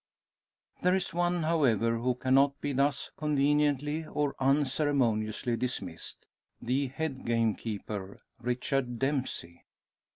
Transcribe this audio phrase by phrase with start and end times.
[0.81, 6.25] There is one, however, who cannot be thus conveniently, or unceremoniously, dismissed
[6.59, 9.63] the head gamekeeper, Richard Dempsey.